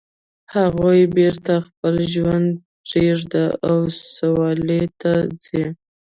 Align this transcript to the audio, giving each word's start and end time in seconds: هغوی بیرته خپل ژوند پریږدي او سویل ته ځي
هغوی 0.55 0.99
بیرته 1.17 1.53
خپل 1.67 1.95
ژوند 2.13 2.47
پریږدي 2.89 3.45
او 3.69 3.77
سویل 4.17 4.61
ته 5.01 5.11
ځي 5.43 5.63